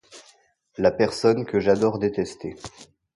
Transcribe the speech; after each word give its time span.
La 0.79 0.89
personne 0.89 1.45
que 1.45 1.59
j’adore 1.59 1.99
détester. 1.99 2.55